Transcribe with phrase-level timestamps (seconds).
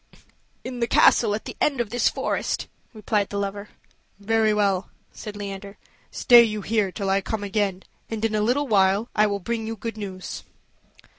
[0.63, 3.69] "In the castle at the end of this forest," replied the lover.
[4.19, 5.77] "Very well," said Leander;
[6.09, 9.67] "stay you here till I come again, and in a little while I will bring
[9.67, 10.43] you good news."